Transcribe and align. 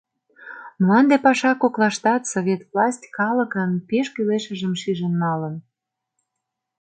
Мланде 0.81 1.17
паша 1.25 1.51
коклаштат 1.61 2.21
совет 2.33 2.61
власть 2.71 3.05
калыкын 3.17 3.71
пеш 3.87 4.07
кӱлешыжым 4.15 4.73
шижын 4.81 5.13
налын. 5.23 5.55